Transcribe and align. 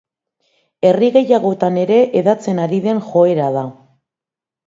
Herri 0.87 1.09
gehiagotan 1.17 1.75
ere 1.81 1.99
hedatzen 2.21 2.61
ari 2.65 2.81
den 2.87 3.05
joera 3.11 3.53
da. 3.59 3.65